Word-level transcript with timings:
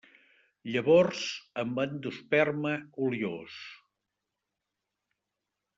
Llavors 0.75 1.19
amb 1.63 1.81
endosperma 1.83 2.73
oliós. 3.09 3.61